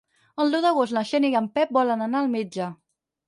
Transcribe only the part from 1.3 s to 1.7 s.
i en